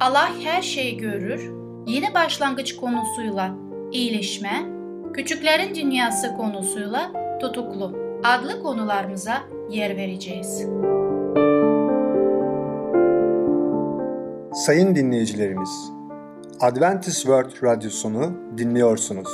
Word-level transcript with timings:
Allah 0.00 0.28
her 0.42 0.62
şeyi 0.62 0.96
görür, 0.96 1.52
yeni 1.86 2.14
başlangıç 2.14 2.76
konusuyla 2.76 3.54
iyileşme, 3.92 4.66
küçüklerin 5.14 5.74
dünyası 5.74 6.36
konusuyla 6.36 7.12
tutuklu 7.40 7.98
adlı 8.24 8.62
konularımıza 8.62 9.42
yer 9.70 9.96
vereceğiz. 9.96 10.66
Sayın 14.54 14.94
dinleyicilerimiz, 14.94 15.90
Adventist 16.60 17.22
World 17.22 17.62
Radyosunu 17.62 18.32
dinliyorsunuz. 18.58 19.28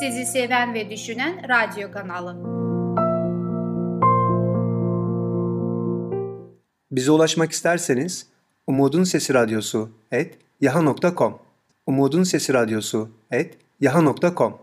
Sizi 0.00 0.26
seven 0.26 0.74
ve 0.74 0.90
düşünen 0.90 1.32
radyo 1.48 1.90
kanalı. 1.90 2.36
Bize 6.90 7.10
ulaşmak 7.10 7.52
isterseniz 7.52 8.31
Umutun 8.66 9.04
Sesi 9.04 9.34
Radyosu 9.34 9.88
et 10.10 10.38
yaha.com 10.60 11.34
Umutun 11.86 12.22
Sesi 12.22 12.54
Radyosu 12.54 13.08
et 13.30 13.58
yaha.com 13.80 14.54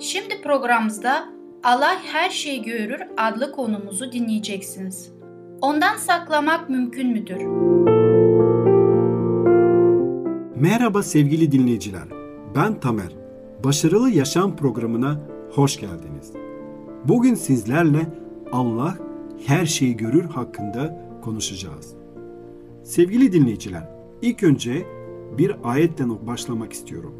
Şimdi 0.00 0.42
programımızda 0.42 1.24
Allah 1.64 1.96
her 2.12 2.30
şeyi 2.30 2.62
görür 2.62 3.00
adlı 3.16 3.52
konumuzu 3.52 4.12
dinleyeceksiniz. 4.12 5.12
Ondan 5.60 5.96
saklamak 5.96 6.70
mümkün 6.70 7.08
müdür? 7.08 7.42
Merhaba 10.56 11.02
sevgili 11.02 11.52
dinleyiciler. 11.52 12.08
Ben 12.56 12.80
Tamer. 12.80 13.12
Başarılı 13.64 14.10
Yaşam 14.10 14.56
programına 14.56 15.20
hoş 15.54 15.80
geldiniz. 15.80 16.32
Bugün 17.04 17.34
sizlerle 17.34 18.06
Allah 18.52 19.11
her 19.46 19.66
şeyi 19.66 19.96
görür 19.96 20.24
hakkında 20.24 21.08
konuşacağız. 21.24 21.94
Sevgili 22.84 23.32
dinleyiciler, 23.32 23.88
ilk 24.22 24.42
önce 24.42 24.86
bir 25.38 25.56
ayetten 25.64 26.26
başlamak 26.26 26.72
istiyorum. 26.72 27.14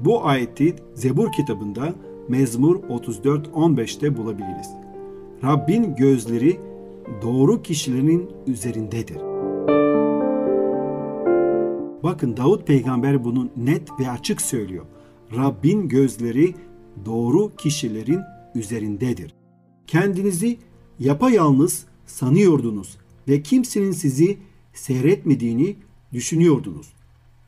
Bu 0.00 0.26
ayeti 0.26 0.76
Zebur 0.94 1.32
kitabında 1.32 1.94
Mezmur 2.28 2.76
34-15'te 2.76 4.16
bulabiliriz. 4.16 4.70
Rabbin 5.44 5.96
gözleri 5.96 6.60
doğru 7.22 7.62
kişilerin 7.62 8.30
üzerindedir. 8.46 9.18
Bakın 12.02 12.36
Davut 12.36 12.66
peygamber 12.66 13.24
bunu 13.24 13.48
net 13.56 14.00
ve 14.00 14.10
açık 14.10 14.40
söylüyor. 14.40 14.84
Rabbin 15.36 15.88
gözleri 15.88 16.54
doğru 17.06 17.56
kişilerin 17.56 18.20
üzerindedir. 18.54 19.34
Kendinizi 19.86 20.58
yapayalnız 20.98 21.84
sanıyordunuz 22.06 22.96
ve 23.28 23.42
kimsenin 23.42 23.92
sizi 23.92 24.38
seyretmediğini 24.74 25.76
düşünüyordunuz. 26.12 26.86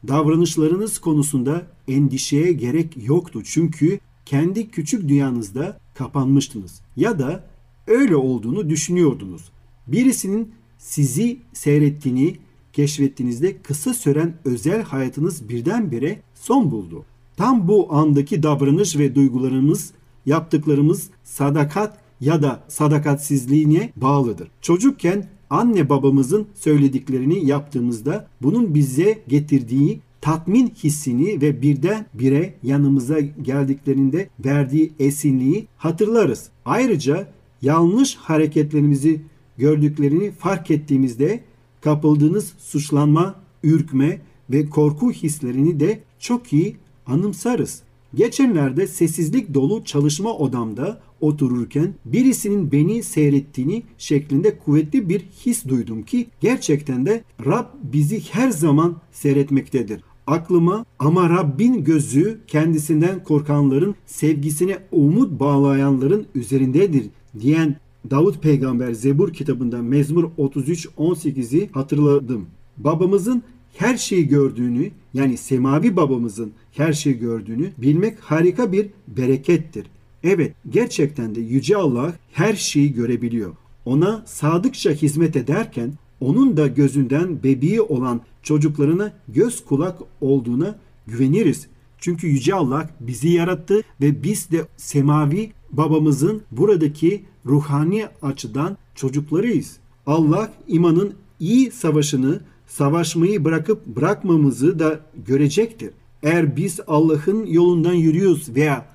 Davranışlarınız 0.08 0.98
konusunda 0.98 1.66
endişeye 1.88 2.52
gerek 2.52 2.96
yoktu 3.08 3.42
çünkü 3.44 3.98
kendi 4.26 4.68
küçük 4.70 5.08
dünyanızda 5.08 5.80
kapanmıştınız 5.94 6.80
ya 6.96 7.18
da 7.18 7.46
öyle 7.86 8.16
olduğunu 8.16 8.70
düşünüyordunuz. 8.70 9.50
Birisinin 9.86 10.52
sizi 10.78 11.38
seyrettiğini 11.52 12.36
keşfettiğinizde 12.72 13.58
kısa 13.62 13.94
süren 13.94 14.34
özel 14.44 14.82
hayatınız 14.82 15.48
birdenbire 15.48 16.22
son 16.34 16.70
buldu. 16.70 17.04
Tam 17.36 17.68
bu 17.68 17.94
andaki 17.94 18.42
davranış 18.42 18.96
ve 18.96 19.14
duygularımız, 19.14 19.92
yaptıklarımız 20.26 21.10
sadakat 21.24 22.05
ya 22.20 22.42
da 22.42 22.62
sadakatsizliğine 22.68 23.92
bağlıdır. 23.96 24.48
Çocukken 24.60 25.28
anne 25.50 25.88
babamızın 25.88 26.46
söylediklerini 26.54 27.46
yaptığımızda 27.46 28.26
bunun 28.42 28.74
bize 28.74 29.18
getirdiği 29.28 30.00
tatmin 30.20 30.72
hissini 30.84 31.40
ve 31.40 31.62
birden 31.62 32.06
bire 32.14 32.54
yanımıza 32.62 33.20
geldiklerinde 33.20 34.28
verdiği 34.44 34.92
esinliği 34.98 35.66
hatırlarız. 35.76 36.48
Ayrıca 36.64 37.28
yanlış 37.62 38.14
hareketlerimizi 38.14 39.20
gördüklerini 39.58 40.30
fark 40.30 40.70
ettiğimizde 40.70 41.40
kapıldığınız 41.80 42.52
suçlanma, 42.58 43.34
ürkme 43.62 44.20
ve 44.50 44.70
korku 44.70 45.12
hislerini 45.12 45.80
de 45.80 46.00
çok 46.18 46.52
iyi 46.52 46.76
anımsarız. 47.06 47.82
Geçenlerde 48.16 48.86
sessizlik 48.86 49.54
dolu 49.54 49.84
çalışma 49.84 50.32
odamda 50.32 51.00
otururken 51.20 51.94
birisinin 52.04 52.72
beni 52.72 53.02
seyrettiğini 53.02 53.82
şeklinde 53.98 54.58
kuvvetli 54.58 55.08
bir 55.08 55.20
his 55.20 55.64
duydum 55.64 56.02
ki 56.02 56.26
gerçekten 56.40 57.06
de 57.06 57.24
Rab 57.46 57.66
bizi 57.82 58.20
her 58.30 58.50
zaman 58.50 58.96
seyretmektedir. 59.12 60.00
Aklıma 60.26 60.84
ama 60.98 61.30
Rabbin 61.30 61.84
gözü 61.84 62.40
kendisinden 62.46 63.24
korkanların 63.24 63.94
sevgisine 64.06 64.78
umut 64.92 65.40
bağlayanların 65.40 66.26
üzerindedir 66.34 67.06
diyen 67.40 67.76
Davut 68.10 68.42
peygamber 68.42 68.92
Zebur 68.92 69.32
kitabında 69.32 69.82
Mezmur 69.82 70.24
33-18'i 70.38 71.70
hatırladım. 71.72 72.46
Babamızın 72.76 73.42
her 73.78 73.96
şeyi 73.96 74.28
gördüğünü 74.28 74.90
yani 75.14 75.36
semavi 75.36 75.96
babamızın 75.96 76.52
her 76.72 76.92
şeyi 76.92 77.18
gördüğünü 77.18 77.70
bilmek 77.78 78.20
harika 78.20 78.72
bir 78.72 78.86
berekettir. 79.08 79.86
Evet 80.24 80.54
gerçekten 80.70 81.34
de 81.34 81.40
Yüce 81.40 81.76
Allah 81.76 82.12
her 82.32 82.54
şeyi 82.54 82.94
görebiliyor. 82.94 83.52
Ona 83.84 84.22
sadıkça 84.26 84.90
hizmet 84.90 85.36
ederken 85.36 85.92
onun 86.20 86.56
da 86.56 86.66
gözünden 86.66 87.42
bebeği 87.42 87.80
olan 87.80 88.20
çocuklarına 88.42 89.12
göz 89.28 89.64
kulak 89.64 89.98
olduğuna 90.20 90.78
güveniriz. 91.06 91.66
Çünkü 91.98 92.26
Yüce 92.26 92.54
Allah 92.54 92.90
bizi 93.00 93.28
yarattı 93.28 93.82
ve 94.00 94.22
biz 94.22 94.50
de 94.50 94.66
semavi 94.76 95.52
babamızın 95.72 96.42
buradaki 96.50 97.24
ruhani 97.46 98.06
açıdan 98.22 98.76
çocuklarıyız. 98.94 99.76
Allah 100.06 100.52
imanın 100.68 101.14
iyi 101.40 101.70
savaşını 101.70 102.40
savaşmayı 102.66 103.44
bırakıp 103.44 103.86
bırakmamızı 103.86 104.78
da 104.78 105.00
görecektir. 105.26 105.90
Eğer 106.22 106.56
biz 106.56 106.80
Allah'ın 106.86 107.46
yolundan 107.46 107.92
yürüyoruz 107.92 108.54
veya 108.54 108.86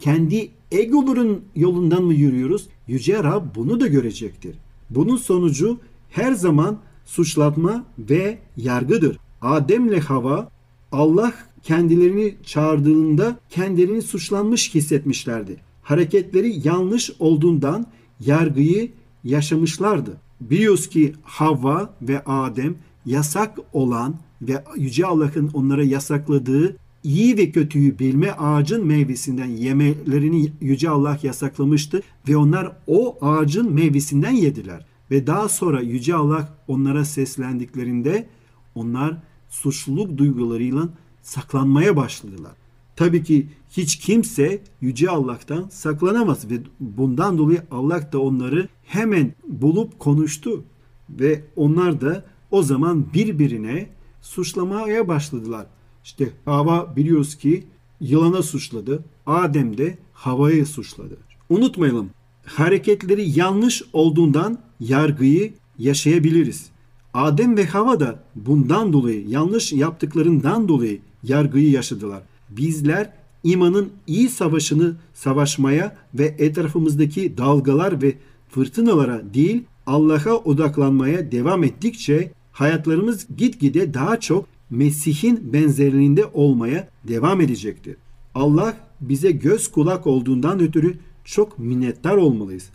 kendi 0.00 0.50
egoların 0.72 1.40
yolundan 1.56 2.02
mı 2.02 2.14
yürüyoruz? 2.14 2.68
Yüce 2.88 3.24
Rab 3.24 3.44
bunu 3.54 3.80
da 3.80 3.86
görecektir. 3.86 4.56
Bunun 4.90 5.16
sonucu 5.16 5.78
her 6.10 6.32
zaman 6.32 6.78
suçlatma 7.04 7.84
ve 7.98 8.38
yargıdır. 8.56 9.18
Adem'le 9.42 10.00
Hava 10.00 10.50
Allah 10.92 11.32
kendilerini 11.62 12.34
çağırdığında 12.44 13.38
kendilerini 13.50 14.02
suçlanmış 14.02 14.74
hissetmişlerdi. 14.74 15.56
Hareketleri 15.82 16.68
yanlış 16.68 17.10
olduğundan 17.18 17.86
yargıyı 18.20 18.90
yaşamışlardı. 19.24 20.16
Biliyoruz 20.40 20.88
ki 20.88 21.12
Havva 21.22 21.94
ve 22.02 22.24
Adem 22.24 22.74
yasak 23.06 23.58
olan 23.72 24.14
ve 24.42 24.64
Yüce 24.76 25.06
Allah'ın 25.06 25.50
onlara 25.54 25.84
yasakladığı 25.84 26.76
iyi 27.02 27.36
ve 27.36 27.50
kötüyü 27.50 27.98
bilme 27.98 28.32
ağacın 28.32 28.86
meyvesinden 28.86 29.46
yemelerini 29.46 30.52
Yüce 30.60 30.90
Allah 30.90 31.18
yasaklamıştı 31.22 32.02
ve 32.28 32.36
onlar 32.36 32.72
o 32.86 33.18
ağacın 33.20 33.72
meyvesinden 33.72 34.30
yediler. 34.30 34.86
Ve 35.10 35.26
daha 35.26 35.48
sonra 35.48 35.80
Yüce 35.80 36.14
Allah 36.14 36.48
onlara 36.68 37.04
seslendiklerinde 37.04 38.26
onlar 38.74 39.16
suçluluk 39.48 40.18
duygularıyla 40.18 40.88
saklanmaya 41.22 41.96
başladılar. 41.96 42.52
Tabii 42.96 43.24
ki 43.24 43.48
hiç 43.70 43.96
kimse 43.96 44.62
Yüce 44.80 45.10
Allah'tan 45.10 45.68
saklanamaz 45.68 46.50
ve 46.50 46.54
bundan 46.80 47.38
dolayı 47.38 47.62
Allah 47.70 48.12
da 48.12 48.20
onları 48.20 48.68
hemen 48.84 49.34
bulup 49.48 49.98
konuştu 49.98 50.64
ve 51.10 51.44
onlar 51.56 52.00
da 52.00 52.24
o 52.50 52.62
zaman 52.62 53.06
birbirine 53.14 53.88
suçlamaya 54.22 55.08
başladılar. 55.08 55.66
İşte 56.04 56.32
Hava 56.44 56.96
biliyoruz 56.96 57.34
ki 57.34 57.66
yılana 58.00 58.42
suçladı. 58.42 59.04
Adem 59.26 59.78
de 59.78 59.98
havayı 60.12 60.66
suçladı. 60.66 61.16
Unutmayalım 61.48 62.10
hareketleri 62.44 63.38
yanlış 63.38 63.82
olduğundan 63.92 64.58
yargıyı 64.80 65.52
yaşayabiliriz. 65.78 66.70
Adem 67.14 67.56
ve 67.56 67.66
Hava 67.66 68.00
da 68.00 68.24
bundan 68.34 68.92
dolayı 68.92 69.28
yanlış 69.28 69.72
yaptıklarından 69.72 70.68
dolayı 70.68 71.00
yargıyı 71.22 71.70
yaşadılar. 71.70 72.22
Bizler 72.50 73.12
imanın 73.44 73.88
iyi 74.06 74.28
savaşını 74.28 74.96
savaşmaya 75.14 75.96
ve 76.14 76.34
etrafımızdaki 76.38 77.36
dalgalar 77.36 78.02
ve 78.02 78.14
fırtınalara 78.48 79.34
değil 79.34 79.62
Allah'a 79.86 80.36
odaklanmaya 80.36 81.32
devam 81.32 81.64
ettikçe 81.64 82.32
hayatlarımız 82.60 83.26
gitgide 83.36 83.94
daha 83.94 84.20
çok 84.20 84.46
Mesih'in 84.70 85.52
benzerliğinde 85.52 86.24
olmaya 86.24 86.88
devam 87.08 87.40
edecektir. 87.40 87.96
Allah 88.34 88.76
bize 89.00 89.30
göz 89.30 89.68
kulak 89.68 90.06
olduğundan 90.06 90.60
ötürü 90.60 90.94
çok 91.24 91.58
minnettar 91.58 92.16
olmalıyız. 92.16 92.70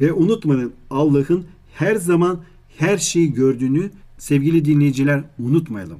Ve 0.00 0.12
unutmayın 0.12 0.72
Allah'ın 0.90 1.44
her 1.74 1.96
zaman 1.96 2.40
her 2.78 2.98
şeyi 2.98 3.32
gördüğünü 3.32 3.90
sevgili 4.18 4.64
dinleyiciler 4.64 5.24
unutmayalım. 5.38 5.98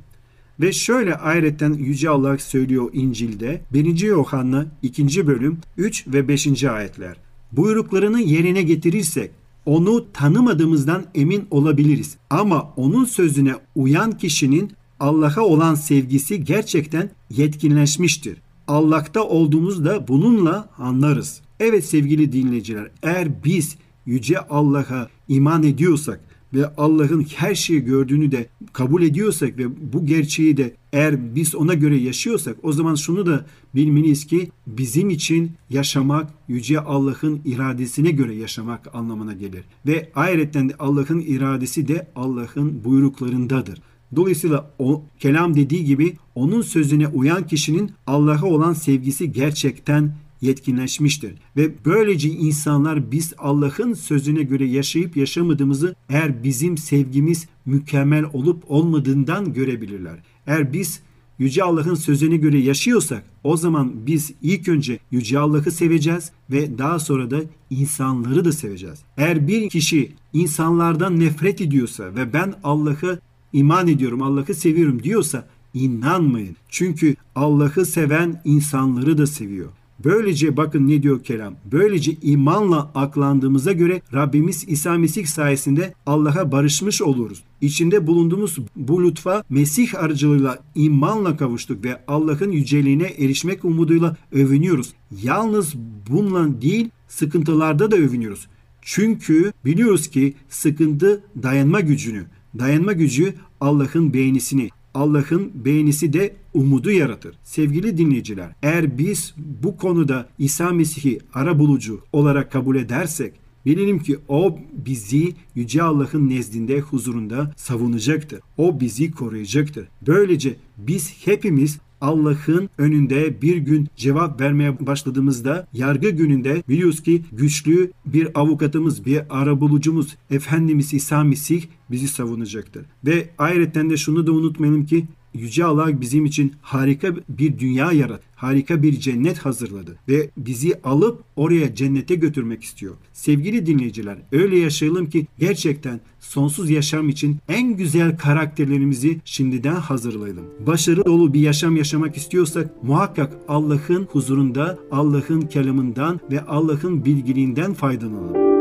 Ve 0.60 0.72
şöyle 0.72 1.14
ayrıca 1.14 1.68
Yüce 1.68 2.10
Allah 2.10 2.38
söylüyor 2.38 2.90
İncil'de 2.92 3.62
1. 3.72 4.00
Yohanna 4.00 4.66
2. 4.82 5.26
bölüm 5.26 5.58
3 5.76 6.06
ve 6.06 6.28
5. 6.28 6.64
ayetler. 6.64 7.16
Buyruklarını 7.52 8.20
yerine 8.20 8.62
getirirsek 8.62 9.30
onu 9.66 10.12
tanımadığımızdan 10.12 11.04
emin 11.14 11.46
olabiliriz. 11.50 12.16
Ama 12.30 12.72
onun 12.76 13.04
sözüne 13.04 13.54
uyan 13.74 14.18
kişinin 14.18 14.72
Allah'a 15.00 15.40
olan 15.40 15.74
sevgisi 15.74 16.44
gerçekten 16.44 17.10
yetkinleşmiştir. 17.30 18.38
Allah'ta 18.68 19.24
olduğumuzu 19.24 19.84
da 19.84 20.08
bununla 20.08 20.68
anlarız. 20.78 21.40
Evet 21.60 21.84
sevgili 21.84 22.32
dinleyiciler 22.32 22.90
eğer 23.02 23.44
biz 23.44 23.76
Yüce 24.06 24.38
Allah'a 24.38 25.08
iman 25.28 25.62
ediyorsak 25.62 26.20
ve 26.54 26.66
Allah'ın 26.76 27.26
her 27.36 27.54
şeyi 27.54 27.80
gördüğünü 27.80 28.32
de 28.32 28.48
kabul 28.72 29.02
ediyorsak 29.02 29.58
ve 29.58 29.92
bu 29.92 30.06
gerçeği 30.06 30.56
de 30.56 30.74
eğer 30.92 31.34
biz 31.34 31.54
ona 31.54 31.74
göre 31.74 31.96
yaşıyorsak 31.96 32.56
o 32.62 32.72
zaman 32.72 32.94
şunu 32.94 33.26
da 33.26 33.46
bilmeliyiz 33.74 34.26
ki 34.26 34.50
bizim 34.66 35.10
için 35.10 35.50
yaşamak 35.70 36.30
yüce 36.48 36.80
Allah'ın 36.80 37.40
iradesine 37.44 38.10
göre 38.10 38.34
yaşamak 38.34 38.94
anlamına 38.94 39.32
gelir. 39.32 39.64
Ve 39.86 40.10
ayrıca 40.14 40.62
Allah'ın 40.78 41.20
iradesi 41.20 41.88
de 41.88 42.08
Allah'ın 42.16 42.84
buyruklarındadır. 42.84 43.82
Dolayısıyla 44.16 44.70
o 44.78 45.04
kelam 45.18 45.56
dediği 45.56 45.84
gibi 45.84 46.16
onun 46.34 46.62
sözüne 46.62 47.08
uyan 47.08 47.46
kişinin 47.46 47.90
Allah'a 48.06 48.46
olan 48.46 48.72
sevgisi 48.72 49.32
gerçekten 49.32 50.14
yetkinleşmiştir. 50.42 51.34
Ve 51.56 51.72
böylece 51.84 52.28
insanlar 52.28 53.12
biz 53.12 53.32
Allah'ın 53.38 53.94
sözüne 53.94 54.42
göre 54.42 54.64
yaşayıp 54.64 55.16
yaşamadığımızı 55.16 55.94
eğer 56.08 56.44
bizim 56.44 56.78
sevgimiz 56.78 57.46
mükemmel 57.66 58.24
olup 58.32 58.64
olmadığından 58.68 59.52
görebilirler. 59.52 60.18
Eğer 60.46 60.72
biz 60.72 61.00
Yüce 61.38 61.62
Allah'ın 61.62 61.94
sözüne 61.94 62.36
göre 62.36 62.58
yaşıyorsak 62.58 63.24
o 63.44 63.56
zaman 63.56 63.92
biz 64.06 64.32
ilk 64.42 64.68
önce 64.68 64.98
Yüce 65.10 65.38
Allah'ı 65.38 65.70
seveceğiz 65.70 66.32
ve 66.50 66.78
daha 66.78 66.98
sonra 66.98 67.30
da 67.30 67.40
insanları 67.70 68.44
da 68.44 68.52
seveceğiz. 68.52 68.98
Eğer 69.16 69.48
bir 69.48 69.70
kişi 69.70 70.12
insanlardan 70.32 71.20
nefret 71.20 71.60
ediyorsa 71.60 72.14
ve 72.14 72.32
ben 72.32 72.54
Allah'ı 72.64 73.20
iman 73.52 73.88
ediyorum, 73.88 74.22
Allah'ı 74.22 74.54
seviyorum 74.54 75.02
diyorsa 75.02 75.48
inanmayın. 75.74 76.56
Çünkü 76.68 77.16
Allah'ı 77.34 77.86
seven 77.86 78.42
insanları 78.44 79.18
da 79.18 79.26
seviyor. 79.26 79.68
Böylece 80.04 80.56
bakın 80.56 80.88
ne 80.88 81.02
diyor 81.02 81.22
kelam. 81.22 81.54
Böylece 81.72 82.12
imanla 82.22 82.90
aklandığımıza 82.94 83.72
göre 83.72 84.02
Rabbimiz 84.14 84.64
İsa 84.68 84.98
Mesih 84.98 85.26
sayesinde 85.26 85.94
Allah'a 86.06 86.52
barışmış 86.52 87.02
oluruz. 87.02 87.42
İçinde 87.60 88.06
bulunduğumuz 88.06 88.58
bu 88.76 89.04
lütfa 89.04 89.44
Mesih 89.50 89.94
aracılığıyla 89.94 90.58
imanla 90.74 91.36
kavuştuk 91.36 91.84
ve 91.84 92.00
Allah'ın 92.08 92.50
yüceliğine 92.50 93.06
erişmek 93.06 93.64
umuduyla 93.64 94.16
övünüyoruz. 94.32 94.92
Yalnız 95.22 95.74
bununla 96.10 96.62
değil 96.62 96.90
sıkıntılarda 97.08 97.90
da 97.90 97.96
övünüyoruz. 97.96 98.48
Çünkü 98.82 99.52
biliyoruz 99.64 100.08
ki 100.08 100.34
sıkıntı 100.48 101.24
dayanma 101.42 101.80
gücünü, 101.80 102.24
dayanma 102.58 102.92
gücü 102.92 103.34
Allah'ın 103.60 104.14
beğenisini, 104.14 104.68
Allah'ın 104.94 105.52
beğenisi 105.54 106.12
de 106.12 106.36
umudu 106.54 106.90
yaratır. 106.90 107.36
Sevgili 107.42 107.98
dinleyiciler, 107.98 108.54
eğer 108.62 108.98
biz 108.98 109.34
bu 109.36 109.76
konuda 109.76 110.28
İsa 110.38 110.70
Mesih'i 110.70 111.18
ara 111.34 111.58
bulucu 111.58 112.00
olarak 112.12 112.52
kabul 112.52 112.76
edersek, 112.76 113.32
Bilelim 113.66 113.98
ki 113.98 114.18
o 114.28 114.58
bizi 114.72 115.34
Yüce 115.54 115.82
Allah'ın 115.82 116.28
nezdinde 116.28 116.80
huzurunda 116.80 117.52
savunacaktır. 117.56 118.40
O 118.56 118.80
bizi 118.80 119.10
koruyacaktır. 119.10 119.88
Böylece 120.06 120.56
biz 120.78 121.26
hepimiz 121.26 121.78
Allah'ın 122.02 122.70
önünde 122.78 123.42
bir 123.42 123.56
gün 123.56 123.88
cevap 123.96 124.40
vermeye 124.40 124.86
başladığımızda 124.86 125.66
yargı 125.72 126.10
gününde 126.10 126.62
biliyoruz 126.68 127.02
ki 127.02 127.22
güçlü 127.32 127.90
bir 128.06 128.28
avukatımız, 128.34 129.06
bir 129.06 129.22
arabulucumuz 129.30 130.16
Efendimiz 130.30 130.94
İsa 130.94 131.24
Mesih 131.24 131.62
bizi 131.90 132.08
savunacaktır. 132.08 132.84
Ve 133.06 133.28
ayrıca 133.38 133.90
de 133.90 133.96
şunu 133.96 134.26
da 134.26 134.32
unutmayalım 134.32 134.86
ki 134.86 135.06
Yüce 135.34 135.64
Allah 135.64 136.00
bizim 136.00 136.24
için 136.24 136.52
harika 136.62 137.14
bir 137.28 137.58
dünya 137.58 137.92
yarattı. 137.92 138.22
Harika 138.36 138.82
bir 138.82 139.00
cennet 139.00 139.38
hazırladı 139.38 139.96
ve 140.08 140.30
bizi 140.36 140.80
alıp 140.84 141.24
oraya 141.36 141.74
cennete 141.74 142.14
götürmek 142.14 142.62
istiyor. 142.62 142.94
Sevgili 143.12 143.66
dinleyiciler, 143.66 144.18
öyle 144.32 144.58
yaşayalım 144.58 145.10
ki 145.10 145.26
gerçekten 145.38 146.00
sonsuz 146.20 146.70
yaşam 146.70 147.08
için 147.08 147.36
en 147.48 147.76
güzel 147.76 148.18
karakterlerimizi 148.18 149.20
şimdiden 149.24 149.74
hazırlayalım. 149.74 150.44
Başarı 150.66 151.04
dolu 151.04 151.34
bir 151.34 151.40
yaşam 151.40 151.76
yaşamak 151.76 152.16
istiyorsak 152.16 152.82
muhakkak 152.82 153.32
Allah'ın 153.48 154.08
huzurunda, 154.12 154.78
Allah'ın 154.90 155.40
kelamından 155.40 156.20
ve 156.30 156.44
Allah'ın 156.44 157.04
bilgiliğinden 157.04 157.74
faydalanalım. 157.74 158.51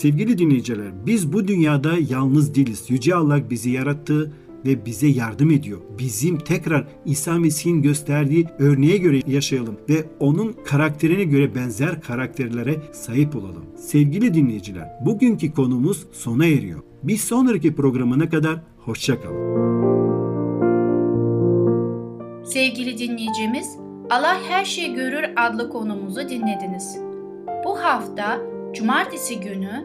Sevgili 0.00 0.38
dinleyiciler, 0.38 1.06
biz 1.06 1.32
bu 1.32 1.48
dünyada 1.48 1.92
yalnız 2.10 2.54
değiliz. 2.54 2.84
Yüce 2.88 3.14
Allah 3.14 3.50
bizi 3.50 3.70
yarattı 3.70 4.32
ve 4.66 4.86
bize 4.86 5.06
yardım 5.06 5.50
ediyor. 5.50 5.80
Bizim 5.98 6.38
tekrar 6.38 6.86
İsa 7.04 7.38
Mesih'in 7.38 7.82
gösterdiği 7.82 8.46
örneğe 8.58 8.96
göre 8.96 9.20
yaşayalım 9.26 9.76
ve 9.88 10.04
onun 10.20 10.56
karakterine 10.64 11.24
göre 11.24 11.54
benzer 11.54 12.00
karakterlere 12.00 12.76
sahip 12.92 13.36
olalım. 13.36 13.64
Sevgili 13.76 14.34
dinleyiciler, 14.34 14.88
bugünkü 15.06 15.52
konumuz 15.52 16.06
sona 16.12 16.46
eriyor. 16.46 16.80
Bir 17.02 17.16
sonraki 17.16 17.74
programına 17.74 18.28
kadar 18.28 18.60
hoşçakalın. 18.78 19.50
Sevgili 22.44 22.98
dinleyicimiz, 22.98 23.76
Allah 24.10 24.40
Her 24.48 24.64
Şeyi 24.64 24.94
Görür 24.94 25.24
adlı 25.36 25.70
konumuzu 25.70 26.28
dinlediniz. 26.28 26.98
Bu 27.64 27.78
hafta 27.78 28.50
Cumartesi 28.72 29.40
günü 29.40 29.84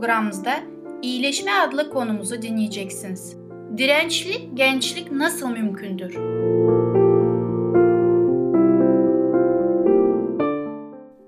programımızda 0.00 0.54
iyileşme 1.02 1.50
adlı 1.52 1.90
konumuzu 1.90 2.42
dinleyeceksiniz. 2.42 3.36
Dirençli 3.76 4.54
gençlik 4.54 5.12
nasıl 5.12 5.48
mümkündür? 5.48 6.14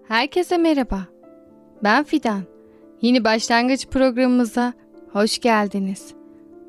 Herkese 0.08 0.58
merhaba. 0.58 1.00
Ben 1.84 2.04
Fidan. 2.04 2.42
Yeni 3.02 3.24
başlangıç 3.24 3.86
programımıza 3.86 4.72
hoş 5.12 5.38
geldiniz. 5.38 6.14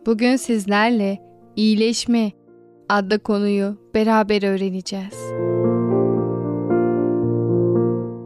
Bugün 0.06 0.36
sizlerle 0.36 1.20
iyileşme 1.56 2.32
adlı 2.90 3.20
konuyu 3.20 3.78
beraber 3.94 4.44
öğreneceğiz. 4.44 5.30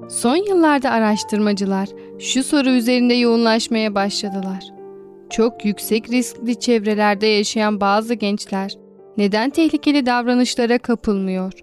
Son 0.10 0.36
yıllarda 0.36 0.92
araştırmacılar 0.92 1.90
şu 2.24 2.44
soru 2.44 2.70
üzerinde 2.70 3.14
yoğunlaşmaya 3.14 3.96
başladılar. 3.96 4.64
Çok 5.30 5.66
yüksek 5.66 6.10
riskli 6.10 6.60
çevrelerde 6.60 7.28
yaşayan 7.28 7.82
bazı 7.82 8.14
gençler 8.14 8.78
neden 9.18 9.50
tehlikeli 9.50 10.06
davranışlara 10.06 10.78
kapılmıyor? 10.78 11.54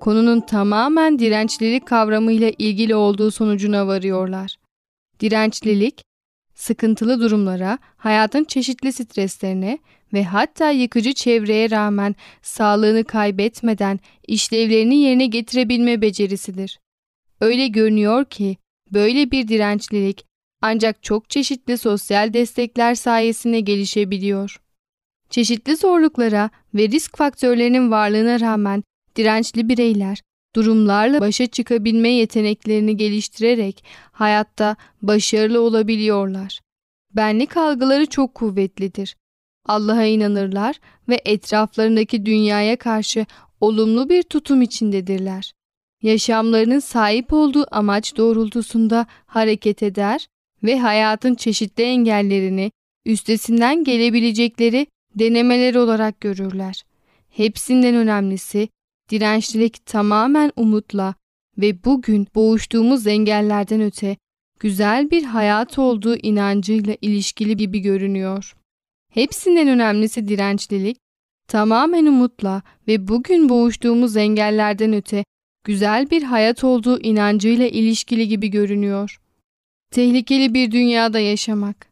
Konunun 0.00 0.40
tamamen 0.40 1.18
dirençlilik 1.18 1.86
kavramıyla 1.86 2.50
ilgili 2.58 2.94
olduğu 2.94 3.30
sonucuna 3.30 3.86
varıyorlar. 3.86 4.56
Dirençlilik, 5.20 6.02
sıkıntılı 6.54 7.20
durumlara, 7.20 7.78
hayatın 7.96 8.44
çeşitli 8.44 8.92
streslerine 8.92 9.78
ve 10.12 10.24
hatta 10.24 10.70
yıkıcı 10.70 11.12
çevreye 11.12 11.70
rağmen 11.70 12.14
sağlığını 12.42 13.04
kaybetmeden 13.04 14.00
işlevlerini 14.28 14.96
yerine 14.96 15.26
getirebilme 15.26 16.02
becerisidir. 16.02 16.80
Öyle 17.40 17.68
görünüyor 17.68 18.24
ki 18.24 18.56
böyle 18.92 19.30
bir 19.30 19.48
dirençlilik 19.48 20.24
ancak 20.62 21.02
çok 21.02 21.30
çeşitli 21.30 21.78
sosyal 21.78 22.32
destekler 22.32 22.94
sayesinde 22.94 23.60
gelişebiliyor. 23.60 24.60
Çeşitli 25.30 25.76
zorluklara 25.76 26.50
ve 26.74 26.88
risk 26.88 27.16
faktörlerinin 27.16 27.90
varlığına 27.90 28.40
rağmen 28.40 28.84
dirençli 29.16 29.68
bireyler 29.68 30.22
durumlarla 30.54 31.20
başa 31.20 31.46
çıkabilme 31.46 32.08
yeteneklerini 32.08 32.96
geliştirerek 32.96 33.84
hayatta 34.12 34.76
başarılı 35.02 35.60
olabiliyorlar. 35.60 36.60
Benlik 37.16 37.56
algıları 37.56 38.06
çok 38.06 38.34
kuvvetlidir. 38.34 39.16
Allah'a 39.66 40.04
inanırlar 40.04 40.76
ve 41.08 41.20
etraflarındaki 41.24 42.26
dünyaya 42.26 42.76
karşı 42.76 43.26
olumlu 43.60 44.08
bir 44.08 44.22
tutum 44.22 44.62
içindedirler. 44.62 45.52
Yaşamlarının 46.02 46.78
sahip 46.78 47.32
olduğu 47.32 47.66
amaç 47.70 48.16
doğrultusunda 48.16 49.06
hareket 49.26 49.82
eder 49.82 50.26
ve 50.62 50.78
hayatın 50.78 51.34
çeşitli 51.34 51.82
engellerini 51.82 52.70
üstesinden 53.06 53.84
gelebilecekleri 53.84 54.86
denemeler 55.14 55.74
olarak 55.74 56.20
görürler. 56.20 56.82
Hepsinden 57.30 57.94
önemlisi 57.94 58.68
dirençlilik 59.10 59.86
tamamen 59.86 60.52
umutla 60.56 61.14
ve 61.58 61.84
bugün 61.84 62.28
boğuştuğumuz 62.34 63.06
engellerden 63.06 63.80
öte 63.80 64.16
güzel 64.60 65.10
bir 65.10 65.22
hayat 65.22 65.78
olduğu 65.78 66.16
inancıyla 66.16 66.96
ilişkili 67.00 67.56
gibi 67.56 67.78
görünüyor. 67.78 68.56
Hepsinden 69.12 69.68
önemlisi 69.68 70.28
dirençlilik 70.28 70.96
tamamen 71.48 72.06
umutla 72.06 72.62
ve 72.88 73.08
bugün 73.08 73.48
boğuştuğumuz 73.48 74.16
engellerden 74.16 74.92
öte 74.92 75.24
güzel 75.64 76.10
bir 76.10 76.22
hayat 76.22 76.64
olduğu 76.64 77.00
inancıyla 77.00 77.66
ilişkili 77.66 78.28
gibi 78.28 78.48
görünüyor. 78.48 79.20
Tehlikeli 79.90 80.54
bir 80.54 80.70
dünyada 80.70 81.18
yaşamak. 81.18 81.86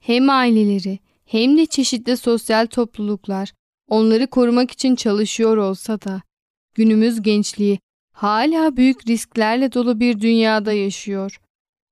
Hem 0.00 0.30
aileleri 0.30 0.98
hem 1.26 1.58
de 1.58 1.66
çeşitli 1.66 2.16
sosyal 2.16 2.66
topluluklar 2.66 3.52
onları 3.88 4.26
korumak 4.26 4.70
için 4.70 4.96
çalışıyor 4.96 5.56
olsa 5.56 6.00
da 6.00 6.22
günümüz 6.74 7.22
gençliği 7.22 7.78
hala 8.12 8.76
büyük 8.76 9.08
risklerle 9.08 9.72
dolu 9.72 10.00
bir 10.00 10.20
dünyada 10.20 10.72
yaşıyor. 10.72 11.40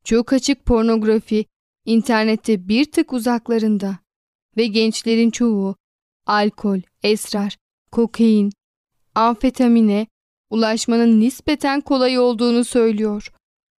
Çok 0.04 0.32
açık 0.32 0.64
pornografi 0.64 1.46
internette 1.84 2.68
bir 2.68 2.84
tık 2.84 3.12
uzaklarında 3.12 3.98
ve 4.56 4.66
gençlerin 4.66 5.30
çoğu 5.30 5.76
alkol, 6.26 6.80
esrar, 7.02 7.56
kokain, 7.92 8.52
amfetamine 9.14 10.06
ulaşmanın 10.54 11.20
nispeten 11.20 11.80
kolay 11.80 12.18
olduğunu 12.18 12.64
söylüyor. 12.64 13.32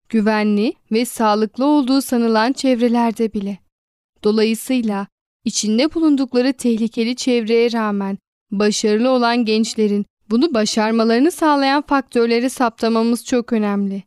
Güvenli 0.08 0.74
ve 0.92 1.04
sağlıklı 1.04 1.64
olduğu 1.64 2.00
sanılan 2.00 2.52
çevrelerde 2.52 3.32
bile. 3.32 3.58
Dolayısıyla 4.24 5.06
içinde 5.44 5.94
bulundukları 5.94 6.52
tehlikeli 6.52 7.16
çevreye 7.16 7.72
rağmen 7.72 8.18
başarılı 8.50 9.10
olan 9.10 9.44
gençlerin 9.44 10.06
bunu 10.30 10.54
başarmalarını 10.54 11.30
sağlayan 11.30 11.82
faktörleri 11.82 12.50
saptamamız 12.50 13.24
çok 13.24 13.52
önemli. 13.52 14.02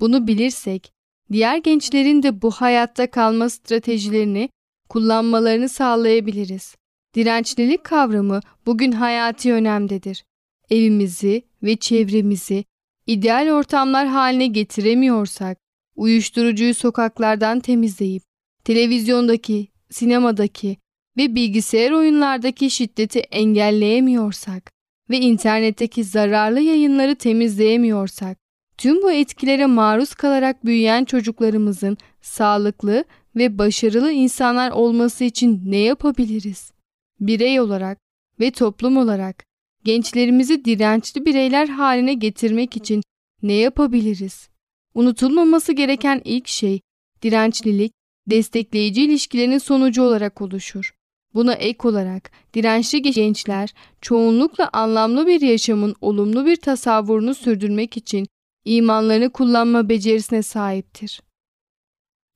Bunu 0.00 0.26
bilirsek, 0.26 0.92
diğer 1.32 1.56
gençlerin 1.56 2.22
de 2.22 2.42
bu 2.42 2.50
hayatta 2.50 3.10
kalma 3.10 3.48
stratejilerini 3.48 4.48
kullanmalarını 4.88 5.68
sağlayabiliriz. 5.68 6.76
Dirençlilik 7.14 7.84
kavramı 7.84 8.40
bugün 8.66 8.92
hayati 8.92 9.52
önemdedir. 9.52 10.24
Evimizi 10.70 11.42
ve 11.62 11.76
çevremizi 11.76 12.64
ideal 13.06 13.50
ortamlar 13.50 14.06
haline 14.06 14.46
getiremiyorsak, 14.46 15.58
uyuşturucuyu 15.96 16.74
sokaklardan 16.74 17.60
temizleyip, 17.60 18.22
televizyondaki, 18.64 19.68
sinemadaki 19.90 20.76
ve 21.16 21.34
bilgisayar 21.34 21.90
oyunlardaki 21.90 22.70
şiddeti 22.70 23.18
engelleyemiyorsak 23.18 24.72
ve 25.10 25.18
internetteki 25.18 26.04
zararlı 26.04 26.60
yayınları 26.60 27.14
temizleyemiyorsak, 27.14 28.38
tüm 28.78 29.02
bu 29.02 29.12
etkilere 29.12 29.66
maruz 29.66 30.14
kalarak 30.14 30.64
büyüyen 30.64 31.04
çocuklarımızın 31.04 31.98
sağlıklı 32.20 33.04
ve 33.36 33.58
başarılı 33.58 34.12
insanlar 34.12 34.70
olması 34.70 35.24
için 35.24 35.62
ne 35.64 35.76
yapabiliriz? 35.76 36.72
Birey 37.20 37.60
olarak 37.60 37.98
ve 38.40 38.50
toplum 38.50 38.96
olarak 38.96 39.44
gençlerimizi 39.84 40.64
dirençli 40.64 41.26
bireyler 41.26 41.68
haline 41.68 42.14
getirmek 42.14 42.76
için 42.76 43.02
ne 43.42 43.52
yapabiliriz? 43.52 44.48
Unutulmaması 44.94 45.72
gereken 45.72 46.22
ilk 46.24 46.48
şey 46.48 46.80
dirençlilik, 47.22 47.92
destekleyici 48.26 49.02
ilişkilerin 49.02 49.58
sonucu 49.58 50.02
olarak 50.02 50.40
oluşur. 50.40 50.94
Buna 51.34 51.54
ek 51.54 51.88
olarak 51.88 52.30
dirençli 52.54 53.02
gençler 53.02 53.74
çoğunlukla 54.00 54.70
anlamlı 54.72 55.26
bir 55.26 55.40
yaşamın 55.40 55.94
olumlu 56.00 56.46
bir 56.46 56.56
tasavvurunu 56.56 57.34
sürdürmek 57.34 57.96
için 57.96 58.26
imanlarını 58.64 59.30
kullanma 59.30 59.88
becerisine 59.88 60.42
sahiptir. 60.42 61.20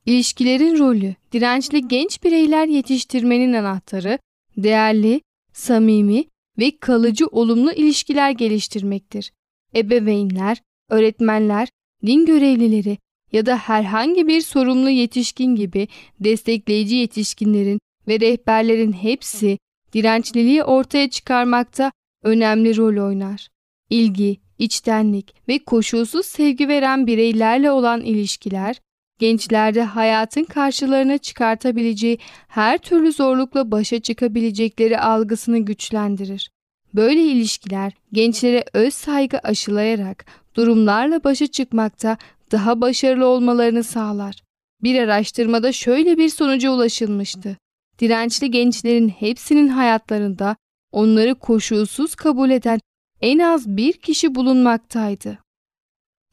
İlişkilerin 0.07 0.79
rolü, 0.79 1.15
dirençli 1.33 1.89
genç 1.89 2.25
bireyler 2.25 2.67
yetiştirmenin 2.67 3.53
anahtarı, 3.53 4.19
değerli, 4.57 5.21
samimi 5.53 6.25
ve 6.59 6.79
kalıcı 6.79 7.27
olumlu 7.27 7.73
ilişkiler 7.73 8.31
geliştirmektir. 8.31 9.33
Ebeveynler, 9.77 10.63
öğretmenler, 10.89 11.69
din 12.07 12.27
görevlileri 12.27 12.99
ya 13.33 13.47
da 13.47 13.57
herhangi 13.57 14.29
bir 14.29 14.41
sorumlu 14.41 14.91
yetişkin 14.91 15.57
gibi 15.57 15.89
destekleyici 16.21 16.97
yetişkinlerin 16.97 17.81
ve 18.09 18.21
rehberlerin 18.21 18.93
hepsi 18.93 19.59
dirençliliği 19.93 20.65
ortaya 20.65 21.11
çıkarmakta 21.11 21.93
önemli 22.23 22.77
rol 22.77 23.07
oynar. 23.07 23.49
İlgi, 23.91 24.37
içtenlik 24.59 25.35
ve 25.49 25.59
koşulsuz 25.59 26.27
sevgi 26.27 26.69
veren 26.69 27.07
bireylerle 27.07 27.71
olan 27.71 28.01
ilişkiler, 28.01 28.81
gençlerde 29.19 29.83
hayatın 29.83 30.45
karşılarına 30.45 31.19
çıkartabileceği 31.19 32.19
her 32.49 32.79
türlü 32.79 33.13
zorlukla 33.13 33.71
başa 33.71 34.01
çıkabilecekleri 34.01 35.01
algısını 35.01 35.59
güçlendirir. 35.59 36.51
Böyle 36.95 37.23
ilişkiler 37.23 37.93
gençlere 38.13 38.65
öz 38.73 38.95
saygı 38.95 39.39
aşılayarak 39.39 40.27
durumlarla 40.55 41.25
başa 41.25 41.47
çıkmakta 41.47 42.17
daha 42.53 42.81
başarılı 42.81 43.27
olmalarını 43.27 43.85
sağlar. 43.85 44.43
Bir 44.83 44.99
araştırmada 44.99 45.73
şöyle 45.73 46.19
bir 46.19 46.29
sonuca 46.29 46.71
ulaşılmıştı. 46.71 47.57
Dirençli 47.99 48.51
gençlerin 48.51 49.09
hepsinin 49.09 49.69
hayatlarında 49.69 50.57
onları 50.93 51.35
koşulsuz 51.35 52.15
kabul 52.15 52.51
eden 52.51 52.81
en 53.21 53.39
az 53.39 53.77
bir 53.77 53.93
kişi 53.93 54.35
bulunmaktaydı. 54.35 55.39